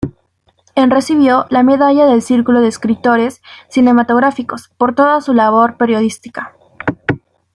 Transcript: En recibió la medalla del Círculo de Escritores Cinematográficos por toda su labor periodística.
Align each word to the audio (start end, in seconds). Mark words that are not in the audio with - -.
En 0.73 0.89
recibió 0.89 1.45
la 1.51 1.61
medalla 1.61 2.07
del 2.07 2.23
Círculo 2.23 2.61
de 2.61 2.69
Escritores 2.69 3.39
Cinematográficos 3.69 4.67
por 4.79 4.95
toda 4.95 5.21
su 5.21 5.35
labor 5.35 5.77
periodística. 5.77 6.55